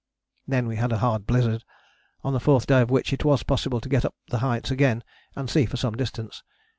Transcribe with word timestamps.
"Then 0.53 0.65
we 0.65 0.77
had 0.77 0.91
a 0.91 0.97
hard 0.97 1.27
blizzard, 1.27 1.63
on 2.23 2.33
the 2.33 2.39
fourth 2.39 2.65
day 2.65 2.81
of 2.81 2.89
which 2.89 3.13
it 3.13 3.23
was 3.23 3.43
possible 3.43 3.79
to 3.79 3.87
get 3.87 4.03
up 4.03 4.15
the 4.29 4.39
Heights 4.39 4.71
again 4.71 5.03
and 5.35 5.47
see 5.47 5.67
for 5.67 5.77
some 5.77 5.93
distance. 5.93 6.41